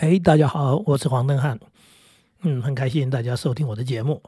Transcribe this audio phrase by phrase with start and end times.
[0.00, 1.58] 哎，大家好，我是黄登汉。
[2.42, 4.22] 嗯，很开心大家收听我的节目。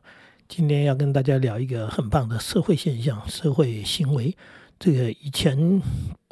[0.48, 4.36] 今天要跟大家聊一个很棒的社会现象、社会行为。
[4.80, 5.80] 这个以前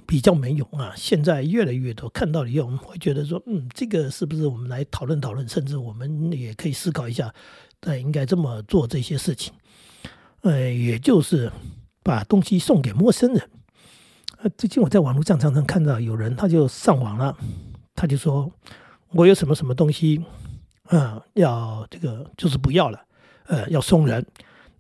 [0.05, 2.09] 比较没有啊，现在越来越多。
[2.09, 5.49] 看到了以后，我们会觉得说，嗯，这个是不是我们来讨论讨论？
[5.49, 7.33] 甚至我们也可以思考一下，
[7.83, 9.55] 那应该这么做这些事情。
[10.41, 11.49] 呃，也就是
[12.03, 13.51] 把东西送给陌生人。
[14.39, 17.39] 呃，最近我在网络上常常看到有人，他就上网了，
[17.95, 18.51] 他就说。
[19.13, 20.25] 我有什么什么东西，
[20.91, 23.01] 嗯，要这个就是不要了，
[23.47, 24.25] 呃，要送人。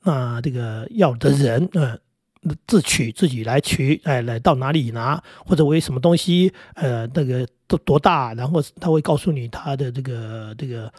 [0.02, 1.98] 那这个要的人，嗯，
[2.66, 10.92] 自取自己来取，哎，来到哪里拿，或者我有什么东西，呃，那个多多大，然后他会告诉你他的这个这个。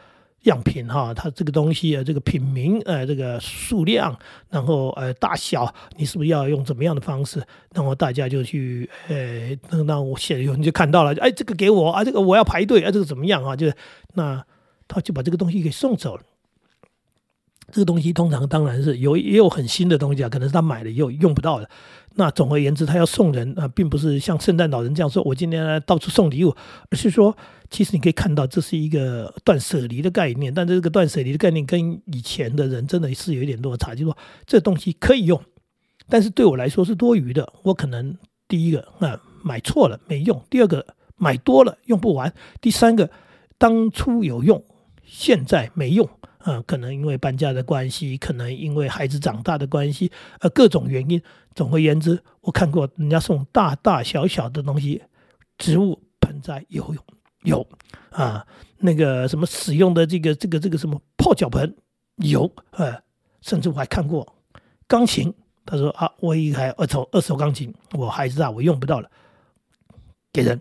[0.43, 4.17] 样品哈，它这个东西啊，这个品名，呃，这个数量，
[4.49, 7.41] 然后呃大小，你是不是要用怎么样的方式？
[7.73, 13.55] 然后大家就去，呃，那那我写有人就看到了，哎，这个给我啊，这个我要排队啊，这个怎么样啊？
[13.55, 13.71] 就
[14.13, 14.43] 那
[14.87, 16.23] 他就把这个东西给送走了。
[17.71, 21.69] 这个东西通常当然是有也有很新的东西啊，可能是他买了以后用不到的。
[22.15, 26.53] 那总而言之，他要送人啊，并不是像圣诞老人这样说，我今天到处送礼物，
[26.89, 27.35] 而是说，
[27.69, 30.53] 其实你可以看到，这是一个断舍离的概念。
[30.53, 35.41] 但这个断舍离的概念跟以前的人真的是有一点落差，就是说这东西可以用，
[36.09, 37.53] 但是对我来说是多余的。
[37.63, 43.09] 我可能第一个啊买错了没用，第二个买多了用不完，第三个
[43.57, 44.61] 当初有用，
[45.05, 46.09] 现在没用。
[46.45, 51.21] 嗯，可能因为搬家的关系，可能因为孩子长大的关系，呃，各种原因。
[51.53, 55.01] 总而言之，我看过人家送大大小小的东西，
[55.57, 57.03] 植物盆栽有用
[57.43, 57.67] 有
[58.11, 58.45] 啊，
[58.77, 61.75] 那个什么使用的这个这个这个什么泡脚盆
[62.17, 63.01] 有，呃，
[63.41, 64.35] 甚至我还看过
[64.87, 65.33] 钢琴。
[65.65, 69.11] 他说啊，我一台二手二手钢琴，我孩子啊，我用不到了，
[70.31, 70.59] 给人。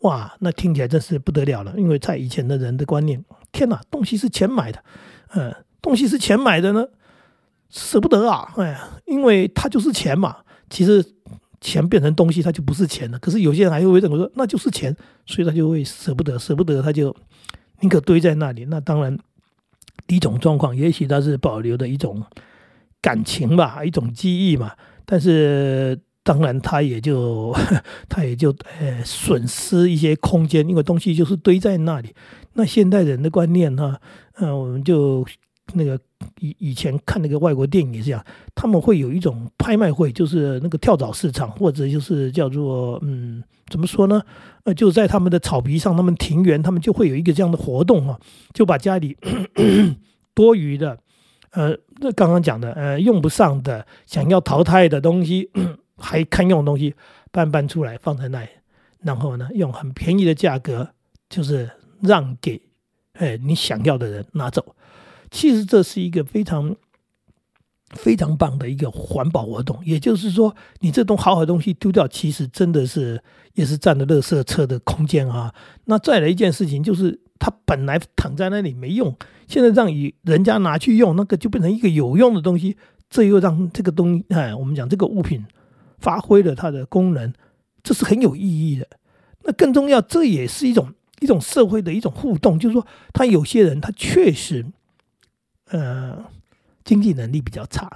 [0.00, 3.24] 哇，那听起来真是不得了了，因为在以前的人的观念，
[3.56, 4.84] 天哪，东西是钱买的，
[5.34, 6.86] 嗯，东西是钱买的呢，
[7.70, 10.36] 舍不得啊，哎呀，因为它就是钱嘛。
[10.68, 11.02] 其实
[11.58, 13.18] 钱变成东西，它就不是钱了。
[13.18, 14.94] 可是有些人还会认为说那就是钱，
[15.24, 17.16] 所以他就会舍不得，舍不得，他就
[17.80, 18.66] 宁可堆在那里。
[18.66, 19.16] 那当然，
[20.06, 22.22] 第一种状况，也许他是保留的一种
[23.00, 24.72] 感情吧，一种记忆嘛。
[25.06, 25.98] 但是。
[26.26, 27.54] 当然，他也就
[28.10, 32.12] 他也就呃损失一些空间，因为东西就是堆在那里。
[32.54, 33.96] 那现代人的观念呢，
[34.40, 35.24] 嗯，我们就
[35.74, 35.96] 那个
[36.40, 38.24] 以以前看那个外国电影也是这样，
[38.56, 44.20] 他们会有一种拍卖会，就是那个跳蚤市场，或者就是叫做嗯，怎么说呢？
[44.64, 48.18] 呃，就在他们的草皮上，他们庭园，他们就会有一个这样的活动啊，
[48.52, 49.16] 就把家里
[50.34, 50.98] 多余的，
[51.52, 55.50] 呃，那刚刚讲的，呃，用不上的，想要淘汰的东西。
[55.96, 56.94] 还堪用的东西
[57.30, 58.48] 搬搬出来放在那里，
[59.00, 60.90] 然后呢，用很便宜的价格，
[61.28, 61.70] 就是
[62.00, 62.60] 让给
[63.14, 64.74] 哎你想要的人拿走。
[65.30, 66.76] 其实这是一个非常
[67.90, 69.78] 非常棒的一个环保活动。
[69.84, 73.22] 也就是说，你这东好好的东西丢掉，其实真的是
[73.54, 75.54] 也是占了垃圾车的空间啊。
[75.86, 79.16] 那再来一件事情，就是它本来躺在那里没用，
[79.48, 79.88] 现在让
[80.22, 82.76] 人家拿去用，那个就变成一个有用的东西。
[83.08, 85.44] 这又让这个东哎，我们讲这个物品。
[85.98, 87.32] 发挥了它的功能，
[87.82, 88.88] 这是很有意义的。
[89.42, 92.58] 那更重要，这也是一种一种社会的一种互动。
[92.58, 94.66] 就是说，他有些人他确实，
[95.70, 96.24] 呃，
[96.84, 97.90] 经济能力比较差，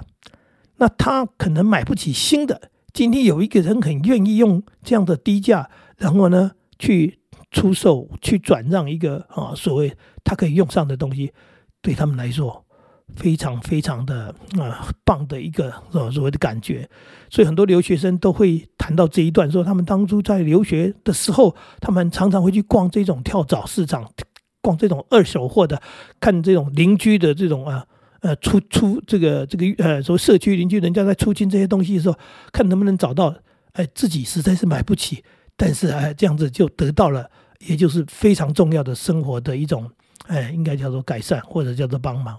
[0.77, 2.69] 那他可能买不起新的。
[2.93, 7.19] 今天有一个人很愿意用这样的低价，然后呢去
[7.49, 11.33] 出售、去转让一个啊所谓他可以用上的东西，
[11.81, 12.60] 对他们来说。
[13.15, 16.89] 非常非常的啊棒的一个呃所谓的感觉，
[17.29, 24.09] 所以很多留学生都会谈到这一段，说他们当初在留学的时候，他们常常会去逛这种跳蚤市场，
[24.61, 25.81] 逛这种二手货的，
[26.19, 27.85] 看这种邻居的这种啊
[28.21, 32.17] 呃出出这个这个呃说社区邻居人家在出清这些东西的时候，
[32.51, 33.35] 看能不能找到
[33.73, 35.23] 哎自己实在是买不起，
[35.55, 37.29] 但是哎这样子就得到了，
[37.59, 39.89] 也就是非常重要的生活的一种
[40.27, 42.37] 哎应该叫做改善或者叫做帮忙。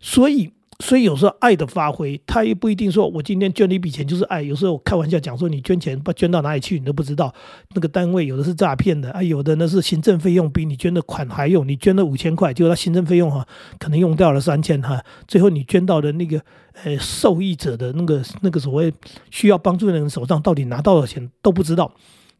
[0.00, 0.50] 所以，
[0.80, 4.40] 所以有时候爱的发挥，他也不一定说我今天捐了一笔钱就是爱。
[4.40, 7.34] 有时候开玩笑讲说，你捐钱不捐到哪里去，你都不知道。
[7.74, 11.66] 那个单位有的是诈骗的啊，有的呢是行政费用比你捐的款还用。
[11.66, 13.44] 你捐了五千块，结果他行政费用哈，
[13.78, 15.02] 可能用掉了三千哈。
[15.26, 16.40] 最后你捐到的那个
[16.84, 18.92] 呃受益者的那个那个所谓
[19.32, 21.92] 需要帮助的人手上，到底拿到了钱都不知道。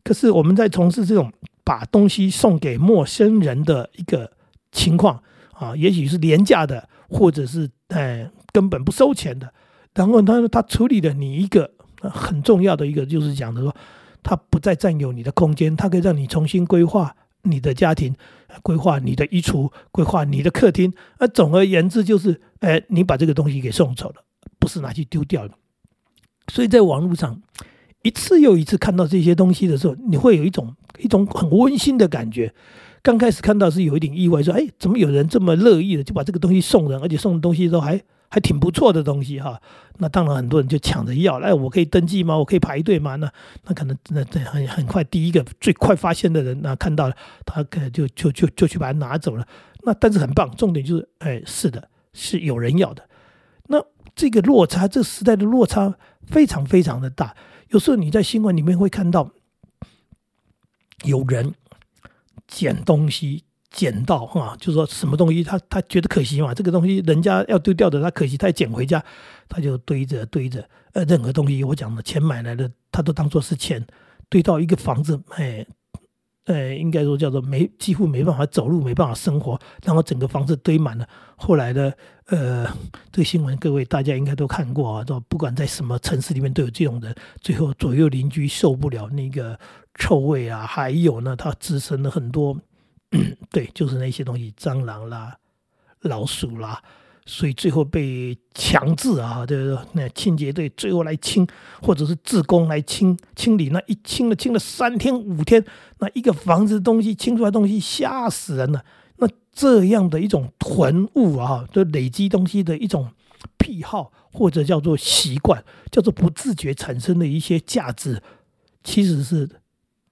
[0.04, 1.32] 可是我们在从事这种
[1.64, 4.30] 把东西送给陌生人的一个
[4.70, 5.20] 情况
[5.52, 6.88] 啊，也许是廉价的。
[7.08, 9.52] 或者是哎根本不收钱的，
[9.94, 11.70] 然后他他处理了你一个
[12.00, 13.74] 很重要的一个，就是讲的说，
[14.22, 18.14] 他不再占有你的空间，他可以让你重新规划你的家庭，
[18.62, 20.92] 规划你的衣橱，规划你的客厅。
[21.18, 24.16] 那总而言之，就是哎，你把这个东西给送走了，
[24.58, 25.52] 不是拿去丢掉了。
[26.52, 27.40] 所以在网络上
[28.02, 32.54] 一次又一次看到这些东西的时候，你会有一种一种很温馨的感觉。
[33.02, 38.00] 刚开始看到是有一点意外，说哎，怎么有人这么乐意的就把这个东西送人，而且送的东西都还。
[38.30, 39.58] 还挺不错的东西哈，
[39.96, 42.36] 那当然很多人就抢着要，哎，我可以登记吗？
[42.36, 43.16] 我可以排队吗？
[43.16, 43.32] 那
[43.64, 47.16] 那可能那那很很快，第一个最快发现的人那看到了，
[47.46, 49.48] 他可就就就就去把它拿走了。
[49.82, 53.02] 那但是很棒，重点就是，哎，是的，是有人要的。
[53.68, 53.82] 那
[54.14, 55.94] 这个落差，这个时代的落差
[56.26, 57.34] 非常非常的大。
[57.70, 59.30] 有时候你在新闻里面会看到
[61.04, 61.54] 有人
[62.48, 63.44] 捡东西。
[63.70, 69.04] 捡到哈，就说什么东西他他觉得可惜嘛，这个东西人家要丢掉的，他可惜，他捡回家，
[69.46, 70.66] 他就堆着堆着。
[70.94, 73.86] 呃，任何东西我讲的钱买来的，他都当做是钱，
[74.30, 75.66] 堆到一个房子，哎，
[76.46, 81.06] 呃，应该说叫做没几乎没办法走路，没办法生活，然后整个房子堆满了。
[81.36, 81.94] 后来的
[82.28, 82.64] 呃，
[83.12, 89.60] 这个新闻各位大家应该都看过啊，都不管在什么城市里面都有这种人，最后左右邻居受不了那个
[89.98, 92.56] 臭味啊，还有呢，它滋生了很多。
[93.50, 95.36] 对，就是那些东西，蟑螂啦、
[96.02, 96.82] 老鼠啦，
[97.24, 101.46] 所以最后被强制啊，就是那清洁队最后来清，
[101.82, 105.64] 或者是自工来清清理，那一清了清了三天五天，
[105.98, 108.84] 那一个房子东西清出来东西吓死人了。
[109.16, 113.10] 那这样的一种囤物啊，就累积东西的一种
[113.58, 118.22] 癖好，或者叫做习惯，叫做不自觉产生的一些价值，
[118.84, 119.48] 其实是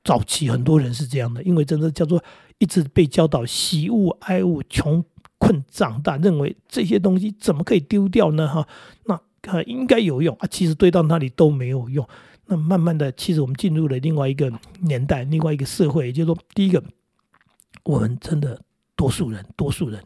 [0.06, 2.22] 早期很多人是这样的，因为真的叫做。
[2.58, 5.04] 一直被教导喜物爱物穷
[5.36, 8.48] 困长大，认为这些东西怎么可以丢掉呢？
[8.48, 8.66] 哈，
[9.04, 12.08] 那呃应该有用啊，其实堆到那里都没有用。
[12.46, 14.50] 那慢慢的，其实我们进入了另外一个
[14.80, 16.82] 年代，另外一个社会，就是说，第一个，
[17.84, 18.58] 我们真的
[18.96, 20.02] 多数人，多数人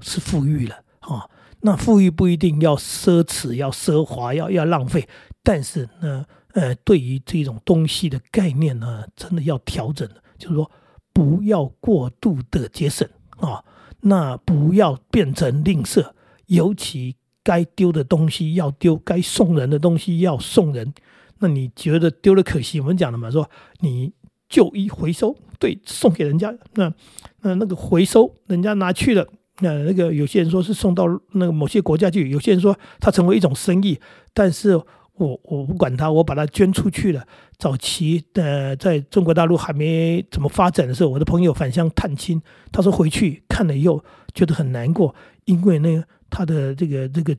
[0.00, 1.30] 是富裕了啊。
[1.60, 5.08] 那富裕不一定要奢侈，要奢华，要要浪费，
[5.44, 10.08] 但是呢，呃对于这种东西的概念呢，真的要调整，
[10.38, 10.70] 就是说。
[11.10, 13.08] 不要过度的节省
[13.38, 13.64] 啊，
[14.02, 16.12] 那不要变成吝啬，
[16.46, 20.94] 尤其该丢的东西要丢，该送人的东西要送人。
[21.40, 22.78] 那你觉得丢了可惜？
[22.78, 23.50] 我们讲了嘛，说
[23.80, 24.12] 你
[24.48, 26.54] 旧衣回收，对，送给人家。
[26.74, 26.94] 那
[27.40, 29.26] 那那个回收，人家拿去了，
[29.58, 33.98] 那那个有些人说是送到那个某些国家去，有些人说它成为一种生意，
[34.32, 34.80] 但是。
[35.18, 37.22] 我我不管他，我把它捐出去了。
[37.58, 47.34] 早期的在中国大陆还没怎么发展的时候，我的朋友返乡探亲，他说回去看了以后觉得很难过，因为那个他的这个这个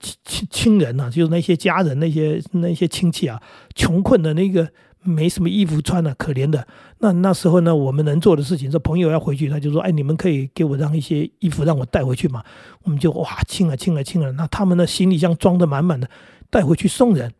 [0.00, 3.40] 亲亲亲人呐，就是那些家人、那些那些亲戚啊，
[3.74, 4.66] 穷困的那个
[5.02, 6.66] 没什么衣服穿了，可怜的。
[7.00, 12.42] 那那时候呢，我们能做的事情，说朋友要回去，他就说：“哎，你们可以给我让一些衣服让我带回去嘛。”
[12.84, 14.32] 我们就哇，亲了亲了亲了。
[14.32, 16.08] 那他们的行李箱装的满满的。
[16.50, 17.32] 带回去送人，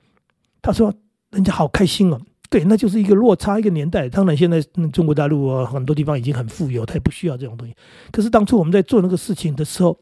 [0.62, 0.92] 他说
[1.30, 2.20] 人家好开心哦。
[2.50, 4.08] 对，那就是一个落差，一个年代。
[4.08, 4.58] 当然，现在
[4.90, 7.74] 中国大陆啊，很多地方已经很富有，他也不需要这种东西。
[8.10, 9.98] 可是当初我们在做那个事情的时候，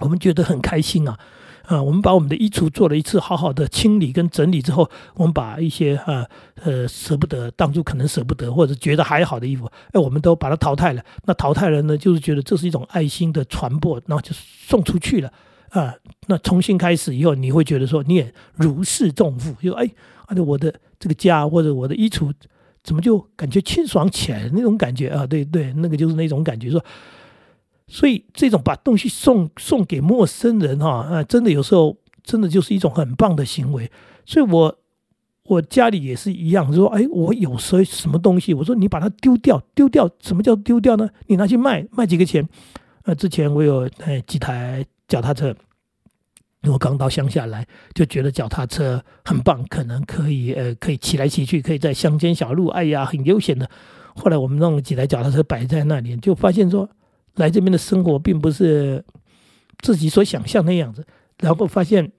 [0.00, 1.18] 我们觉得很开心啊
[1.64, 1.82] 啊！
[1.82, 6.26] 我们把我们的衣橱做了一次好好的清理跟整理之后，我们把一些啊
[6.62, 11.02] 呃舍不得当初可能舍不得或者觉得还好的衣服，哎，我们都把它淘汰了。
[11.24, 15.32] 那淘汰了呢，就是觉得这是一种爱心的传播，然后就送出去了。
[15.70, 15.94] 啊，
[16.26, 19.88] 那重新开始以后，你会觉得说你也如释重负，就哎，
[20.26, 22.32] 啊，我的这个家或者我的衣橱，
[22.82, 25.26] 怎么就感觉清爽起来那种感觉啊？
[25.26, 26.70] 对对，那个就是那种感觉。
[26.70, 26.84] 说，
[27.86, 33.88] 所以这种把东西送送给陌生人哈，啊，真的有时候真的就是一种很棒的行为。
[34.26, 34.76] 所以我
[35.44, 41.08] 我家里也是一样，说，哎，我有时候什么东西，我说你把它丢掉，丢掉，什么叫丢掉呢？
[41.28, 42.48] 你拿去卖，卖几个钱？
[43.04, 44.84] 呃，之前我有哎几台。
[45.10, 45.52] 脚踏车，
[46.62, 53.68] 我刚到乡下来，就觉得脚踏车很棒，可能可以呃，可以骑来骑去，可以在乡间小路，哎呀，很悠闲的。
[54.14, 56.88] 后来我们弄了几台脚踏车摆在那里，就发现说，
[57.34, 59.04] 来这边的生活并不是
[59.80, 61.04] 自己所想象那样子。
[61.38, 62.12] 然后发现，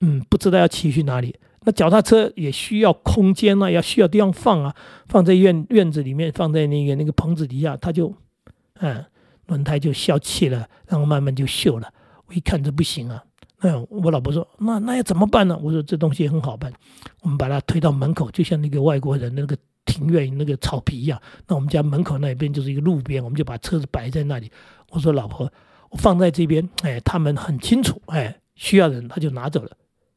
[0.00, 1.34] 嗯，不知道要骑去哪里。
[1.64, 4.76] 那脚踏车也需要空间啊，要需要地方放啊，
[5.06, 8.14] 放在院院子里面，放在那个那个棚子底下，它就，
[8.74, 9.04] 嗯，
[9.48, 11.92] 轮胎就消气了，然后慢慢就锈了。
[12.28, 13.24] 我一看这不行啊，
[13.60, 16.72] 那我老婆说：“那那要怎么办呢？”我说：“这东西很好办，
[17.22, 19.56] 我们把它推到门口，就像那个外国人那个
[19.86, 21.20] 庭院那个草皮一样。
[21.46, 24.50] 那我们家门口那边就是一个路边，我们就把车子摆在那里。
[24.90, 25.50] 我说：‘老婆，
[25.90, 29.70] 我放在这边，哎，他们很清楚，哎，需要人他就拿走了。’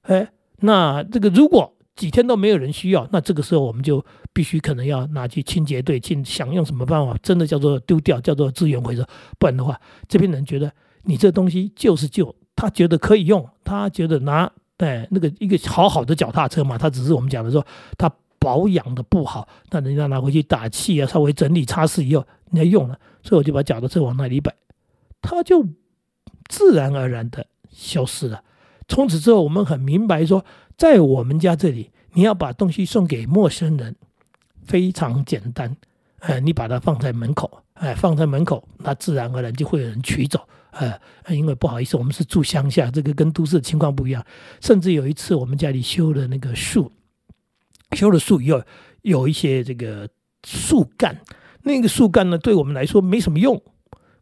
[0.04, 0.28] 哎，
[0.60, 4.04] 那这个如果几天都没有人需要，那这个时候我们就
[4.34, 9.06] 必须可能要拿去清洁队去想用什么办法，真的叫做丢掉，叫做资源回收，
[9.40, 10.72] 不然的话，这边人觉得
[11.04, 17.66] 你这东西就是旧，他觉得可以用，他觉得拿哎那个一个好好的脚踏车嘛，他只是我们讲的说
[17.98, 24.54] 他保养的不好，那人家拿回去打气啊，稍微整理擦拭以后，人家用了，所以我就把脚踏车往那里摆，
[25.22, 25.66] 他就
[26.48, 28.44] 自然而然的消失了。
[28.88, 30.44] 从此之后，我们很明白说。
[30.78, 33.96] 在我们家这里，你要把东西送给陌生人，
[34.64, 35.78] 非常简单。
[36.22, 40.40] 哎，你把它放在门口，哎，放在门口，那自然而然就会有人取走。
[40.72, 41.00] 呃，
[41.30, 44.26] 因为不好意思，我们是住乡下，这个跟都市情况不一样。
[44.60, 46.92] 甚至有一次，我们家里修了那个树，
[47.92, 48.62] 修了树以后，
[49.02, 50.10] 有一些这个
[50.46, 51.22] 树干，
[51.64, 53.62] 那个树干呢，对我们来说没什么用。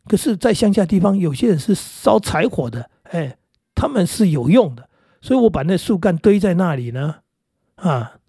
[0.06, 3.38] 可是，在乡下地方，有些人是烧柴火的，哎，
[3.76, 4.90] 他们是有用的。
[5.22, 7.18] 所以我把那树干堆在那里呢，
[7.76, 8.20] 啊，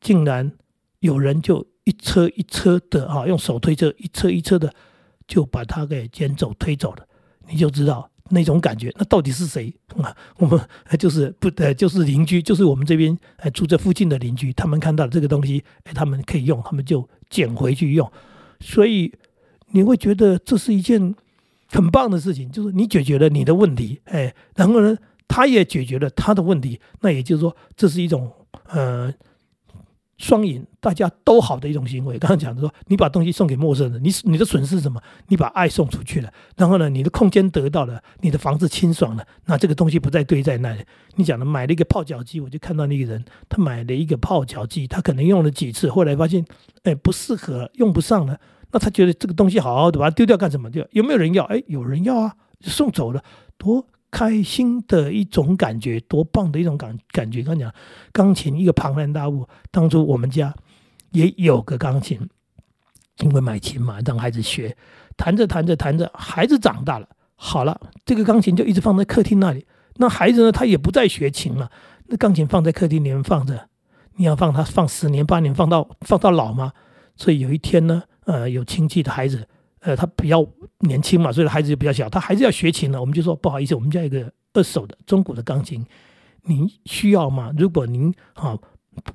[0.00, 0.52] 竟然
[0.98, 4.74] 有人就一车一车的啊，用手推车一车一车的
[5.26, 7.06] 就把它给捡走推走了，
[7.50, 8.92] 你就知道那种感觉。
[8.96, 10.16] 那到底是谁 啊？
[10.36, 10.60] 我们
[10.98, 18.10] 就是不呃，就是邻居，就是我们这边呃住在附近的邻居，他们看到这个东西，哎，他们可以用，他们就捡回去用。
[18.60, 19.12] 所以
[19.72, 21.14] 你会觉得这是一件
[21.68, 24.96] 很棒的事情，就是你解决了你的问题，哎，然后呢？
[25.32, 28.28] 他也解决了他的问题，那也就是说，这是一种
[28.68, 29.14] 呃
[30.20, 32.18] 双赢，大家都好的一种行为。
[32.18, 35.00] 刚刚讲的说，你把东西送给陌生人，你你的损失是什么？
[35.28, 40.84] 你把爱送出去了，然后呢，你的空间得到了，你的房子清爽了，那这个东西不再堆在那里。
[41.16, 46.44] 你讲的买了一个泡脚机，我就看到那个人，他买了一个泡脚机，他可能用了几次，后来发现
[46.82, 48.38] 哎不适合，用不上了，
[48.72, 50.70] 那他觉得这个东西好好的，把它丢掉干什么？
[50.70, 51.44] 对有没有人要？
[51.44, 53.24] 哎，有人要啊，送走了，
[53.56, 53.86] 多。
[54.10, 57.42] 开心的一种感觉，多棒的一种感感觉！
[57.42, 57.72] 刚讲
[58.12, 60.54] 钢琴一个庞然大物，当初我们家
[61.12, 62.28] 也有个钢琴，
[63.18, 64.76] 因为买琴嘛，让孩子学，
[65.16, 69.66] 弹着弹着弹着，孩子长大了，好了，这个钢琴就一直放在客厅那里。
[69.96, 71.70] 那孩子呢，他也不再学琴了，
[72.06, 73.68] 那钢琴放在客厅里面放着，
[74.16, 76.72] 你要放它放十年八年，放到放到老吗？
[77.16, 79.46] 所以有一天呢，呃，有亲戚的孩子。
[79.80, 80.46] 呃，他比较
[80.80, 83.00] 年轻嘛，所以孩子就比较小，他还是要学琴的。
[83.00, 85.84] 我们就说不好意思，我们家有个二手的中古的钢琴，
[86.42, 87.52] 您需要吗？
[87.56, 88.58] 如果您啊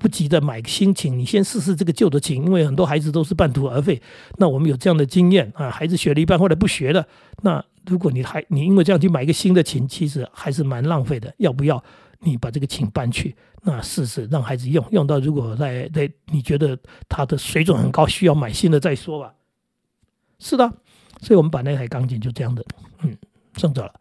[0.00, 4.00] 不急着买新琴，你先试试这个旧的琴，因为很多孩子都是半途而废。
[4.38, 7.06] 那我们有这样的经验啊，孩子学了一半后来不学了，
[7.42, 11.32] 那如果你还你因为这样去买一个新的琴，其实还是蛮浪费的。
[11.38, 11.80] 要不要
[12.20, 16.76] 你把这个琴搬去，那试试让孩子用，用到如果在在你觉得
[17.08, 19.32] 他的水准很高，需要买新的再说吧。
[20.38, 20.72] 是的，
[21.20, 22.64] 所以我们把那台钢琴就这样的，
[23.02, 23.16] 嗯，
[23.56, 23.92] 送走了。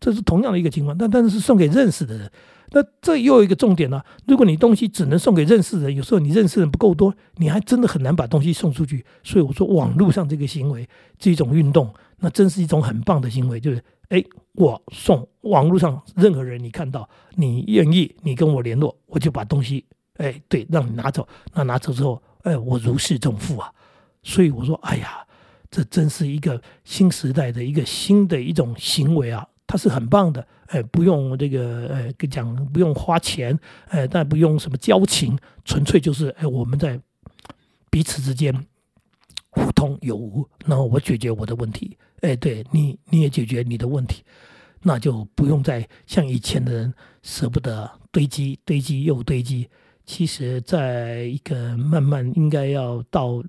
[0.00, 2.30] 这是同样的一个情况，但但是送给认识的人。
[2.70, 9.04] 那这又有一个重点呢，如果你东西只能送给认识的人，有时候你认识人不够多，你还真的很难把东西送出去。
[9.22, 10.86] 所以我说，网络上这个行为
[11.18, 13.58] 这种运动，那真是一种很棒的行为。
[13.58, 14.22] 就是，哎，
[14.54, 19.84] 我送网络上任何人，你看到你愿意，你跟我联络，我就把东西，
[20.16, 21.26] 哎，对，让你拿走。
[21.54, 23.72] 那拿走之后，哎，我如释重负啊。
[24.22, 25.24] 所以我说，哎呀。
[25.74, 37.00] 这真是一个新时代的一个新的一种行为啊，它是很棒的，哎，不用这个，呃，讲不用花钱，哎，但不用什么交情，纯粹就是哎，我们在
[37.90, 38.54] 彼此之间
[39.50, 44.22] 互通有无，然后我解决我的问题，哎，对你你也解决你的问题，
[44.82, 49.68] 那就不用再像以前的人舍不得堆积堆积又堆积，
[50.06, 53.42] 其实在一个慢慢应该要到。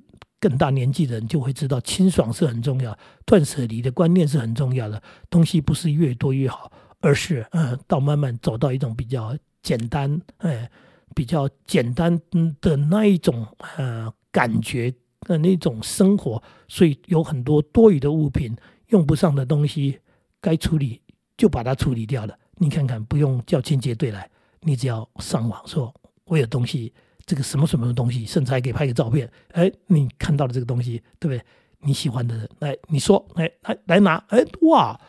[0.46, 5.02] 更大年纪的人就会知道，清爽是很重要，断舍离的观念是很重要的。
[5.28, 10.70] 东西不是越多越好，而是嗯，到慢慢走到一种比较简单，哎，
[11.16, 12.22] 比较简单
[12.62, 13.48] 的那一种
[13.78, 16.44] 呃感觉的那种生活。
[16.68, 18.56] 所以有很多多余的物品，
[18.90, 20.00] 用不上的东西，
[20.40, 21.02] 该处理
[21.36, 22.38] 就把它处理掉了。
[22.58, 24.30] 你看看，不用叫清洁队来，
[24.62, 25.92] 你只要上网说，
[26.26, 26.94] 我有东西。
[27.26, 29.30] 这个什么什么东西，甚至还可以拍个照片。
[29.52, 31.42] 哎，你看到了这个东西，对不对？
[31.80, 35.00] 你喜欢的人，来，你说，哎，来来拿，哎，哇，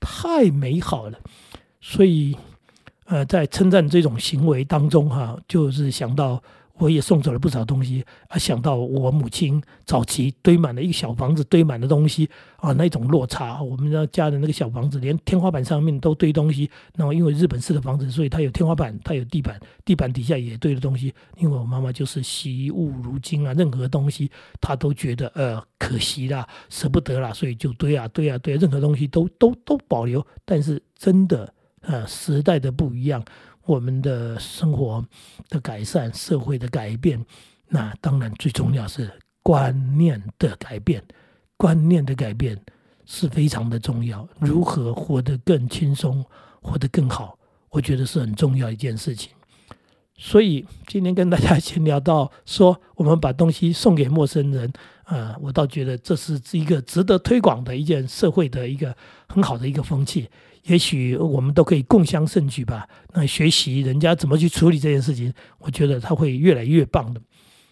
[0.00, 1.18] 太美好了。
[1.80, 2.36] 所以，
[3.04, 6.42] 呃，在称赞这种行为当中，哈，就是想到。
[6.78, 8.36] 我也送走了不少东西啊！
[8.36, 12.28] 想到我母亲早期堆满了一个小房子，堆满了东西
[12.58, 13.62] 啊，那种落差。
[13.62, 16.70] 我们家的那个小房子，连天花板上面都堆东西。
[16.94, 21.14] 那么因为日本式的房子，所以它有天花板，它有地板，地板底下也堆了东西。
[21.38, 24.30] 因为我妈妈就是惜物如金啊，任何东西
[24.60, 30.24] 她都觉得呃可惜啦，舍不得啦，所以就堆啊堆啊堆，任何东西都都都保留。
[30.44, 33.24] 但是真的呃时代的不一样。
[33.66, 35.04] 我们的生活
[35.48, 37.24] 的改善、社会的改变，
[37.68, 39.10] 那当然最重要是
[39.42, 41.02] 观念的改变。
[41.56, 42.60] 观念的改变
[43.06, 44.28] 是非常的重要。
[44.38, 46.24] 如何活得更轻松、
[46.60, 47.38] 活得更好，
[47.70, 49.32] 我觉得是很重要一件事情。
[50.18, 54.72] 所以今天跟大家先聊到说，我们把东西送给陌生人，
[55.04, 58.96] 啊，我倒觉得这是一个值得推广的一件社会的一个
[59.28, 60.28] 很好的一个风气。
[60.66, 62.88] 也许我们都可以共襄盛举吧。
[63.14, 67.20] 那学习人家怎么去处理这件事情，我觉得他会越来越棒的。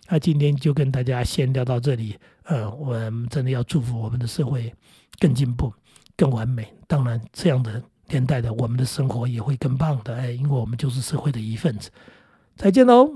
[0.09, 2.17] 那今天就跟大家先聊到这里。
[2.45, 4.73] 呃，我们真的要祝福我们的社会
[5.19, 5.73] 更进步、
[6.17, 6.69] 更完美。
[6.87, 10.15] 当然，这样的年代的我们的生活也会更棒的。
[10.15, 11.91] 哎，因为我们就是社会的一份子。
[12.57, 13.15] 再见喽。